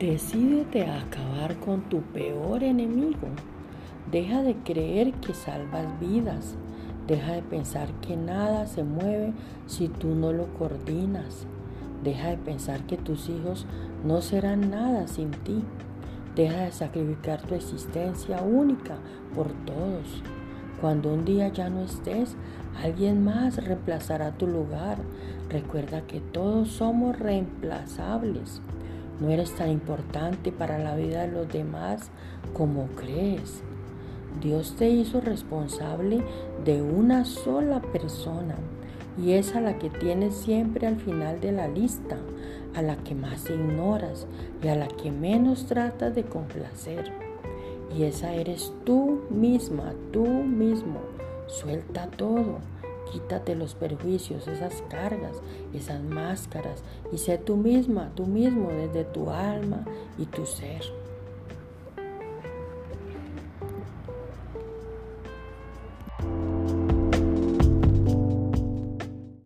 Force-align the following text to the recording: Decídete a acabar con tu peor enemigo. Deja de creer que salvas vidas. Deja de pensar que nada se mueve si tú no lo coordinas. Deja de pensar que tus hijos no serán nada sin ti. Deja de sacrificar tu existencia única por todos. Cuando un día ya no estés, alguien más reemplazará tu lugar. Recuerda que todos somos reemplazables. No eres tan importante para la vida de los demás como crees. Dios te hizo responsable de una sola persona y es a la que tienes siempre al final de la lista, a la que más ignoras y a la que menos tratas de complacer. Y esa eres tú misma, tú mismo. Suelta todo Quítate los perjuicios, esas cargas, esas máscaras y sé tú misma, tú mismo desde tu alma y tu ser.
Decídete 0.00 0.86
a 0.86 1.02
acabar 1.02 1.60
con 1.60 1.82
tu 1.90 2.00
peor 2.00 2.64
enemigo. 2.64 3.28
Deja 4.10 4.42
de 4.42 4.54
creer 4.54 5.12
que 5.12 5.34
salvas 5.34 6.00
vidas. 6.00 6.56
Deja 7.06 7.32
de 7.32 7.42
pensar 7.42 7.92
que 8.00 8.16
nada 8.16 8.66
se 8.66 8.82
mueve 8.82 9.34
si 9.66 9.88
tú 9.88 10.14
no 10.14 10.32
lo 10.32 10.46
coordinas. 10.54 11.46
Deja 12.02 12.30
de 12.30 12.38
pensar 12.38 12.86
que 12.86 12.96
tus 12.96 13.28
hijos 13.28 13.66
no 14.02 14.22
serán 14.22 14.70
nada 14.70 15.06
sin 15.06 15.32
ti. 15.32 15.62
Deja 16.34 16.62
de 16.62 16.72
sacrificar 16.72 17.42
tu 17.42 17.54
existencia 17.54 18.40
única 18.40 18.96
por 19.34 19.48
todos. 19.66 20.22
Cuando 20.80 21.12
un 21.12 21.26
día 21.26 21.48
ya 21.48 21.68
no 21.68 21.82
estés, 21.82 22.36
alguien 22.82 23.22
más 23.22 23.62
reemplazará 23.62 24.32
tu 24.32 24.46
lugar. 24.46 24.96
Recuerda 25.50 26.06
que 26.06 26.20
todos 26.20 26.70
somos 26.70 27.18
reemplazables. 27.18 28.62
No 29.20 29.28
eres 29.30 29.52
tan 29.54 29.70
importante 29.70 30.50
para 30.50 30.78
la 30.78 30.96
vida 30.96 31.22
de 31.22 31.32
los 31.32 31.48
demás 31.48 32.10
como 32.54 32.86
crees. 32.96 33.62
Dios 34.40 34.76
te 34.78 34.88
hizo 34.88 35.20
responsable 35.20 36.22
de 36.64 36.80
una 36.80 37.24
sola 37.24 37.80
persona 37.80 38.56
y 39.18 39.32
es 39.32 39.54
a 39.54 39.60
la 39.60 39.78
que 39.78 39.90
tienes 39.90 40.34
siempre 40.34 40.86
al 40.86 40.96
final 40.96 41.40
de 41.40 41.52
la 41.52 41.68
lista, 41.68 42.16
a 42.74 42.80
la 42.80 42.96
que 42.96 43.14
más 43.14 43.50
ignoras 43.50 44.26
y 44.62 44.68
a 44.68 44.76
la 44.76 44.88
que 44.88 45.10
menos 45.10 45.66
tratas 45.66 46.14
de 46.14 46.24
complacer. 46.24 47.12
Y 47.94 48.04
esa 48.04 48.32
eres 48.32 48.72
tú 48.84 49.22
misma, 49.30 49.92
tú 50.12 50.24
mismo. 50.26 51.00
Suelta 51.48 52.06
todo 52.06 52.58
Quítate 53.10 53.56
los 53.56 53.74
perjuicios, 53.74 54.46
esas 54.46 54.82
cargas, 54.88 55.42
esas 55.74 56.02
máscaras 56.02 56.82
y 57.12 57.18
sé 57.18 57.38
tú 57.38 57.56
misma, 57.56 58.12
tú 58.14 58.26
mismo 58.26 58.70
desde 58.70 59.04
tu 59.04 59.30
alma 59.30 59.84
y 60.18 60.26
tu 60.26 60.46
ser. 60.46 60.82